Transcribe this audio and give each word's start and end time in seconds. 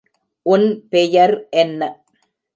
உன் 0.45 0.65
பெயர் 0.89 1.35
என்ன? 1.55 1.81